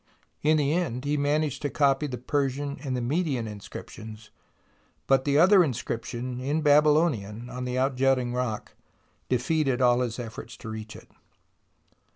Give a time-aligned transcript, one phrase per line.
[0.41, 4.31] In the end he managed to copy the Persian and Median inscriptions,
[5.05, 8.73] but the other inscription in Babylonian on the outjutting rock
[9.29, 11.11] defeated all his efforts to reach it.